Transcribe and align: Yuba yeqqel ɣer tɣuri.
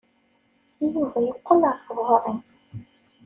Yuba 0.79 1.01
yeqqel 1.25 1.61
ɣer 1.67 1.77
tɣuri. 1.85 2.33